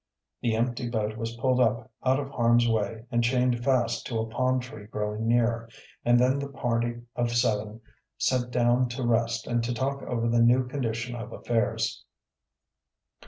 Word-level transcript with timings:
The 0.41 0.55
empty 0.55 0.89
boat 0.89 1.15
was 1.15 1.35
pulled 1.35 1.59
up 1.59 1.91
out 2.03 2.19
of 2.19 2.31
harm's 2.31 2.67
way 2.67 3.05
and 3.11 3.23
chained 3.23 3.63
fast 3.63 4.03
to 4.07 4.17
a 4.17 4.25
palm 4.25 4.59
tree 4.59 4.85
growing 4.87 5.27
near, 5.27 5.69
and 6.03 6.19
then 6.19 6.39
the 6.39 6.49
party 6.49 7.03
of 7.15 7.29
seven 7.31 7.81
sat 8.17 8.49
down 8.49 8.89
to 8.89 9.03
rest 9.05 9.45
and 9.45 9.63
to 9.63 9.75
talk 9.75 10.01
over 10.01 10.27
the 10.27 10.41
new 10.41 10.67
condition 10.67 11.15
of 11.15 11.31
affairs. 11.31 12.03